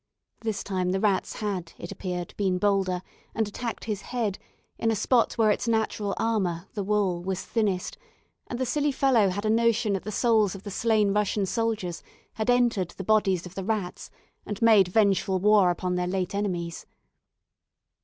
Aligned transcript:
This 0.39 0.63
time 0.63 0.89
the 0.93 0.99
rats 0.99 1.33
had, 1.41 1.73
it 1.77 1.91
appeared, 1.91 2.33
been 2.35 2.57
bolder, 2.57 3.03
and 3.35 3.47
attacked 3.47 3.83
his 3.83 4.01
head, 4.01 4.39
in 4.79 4.89
a 4.89 4.95
spot 4.95 5.33
where 5.33 5.51
its 5.51 5.67
natural 5.67 6.15
armour, 6.17 6.67
the 6.73 6.81
wool, 6.83 7.21
was 7.21 7.43
thinnest, 7.43 7.99
and 8.47 8.57
the 8.57 8.65
silly 8.65 8.91
fellow 8.91 9.29
had 9.29 9.45
a 9.45 9.49
notion 9.51 9.93
that 9.93 10.01
the 10.03 10.11
souls 10.11 10.55
of 10.55 10.63
the 10.63 10.71
slain 10.71 11.13
Russian 11.13 11.45
soldiers 11.45 12.01
had 12.33 12.49
entered 12.49 12.89
the 12.97 13.03
bodies 13.03 13.45
of 13.45 13.53
the 13.53 13.63
rats, 13.63 14.09
and 14.43 14.59
made 14.59 14.87
vengeful 14.87 15.37
war 15.37 15.69
upon 15.69 15.93
their 15.93 16.07
late 16.07 16.33
enemies. 16.33 16.87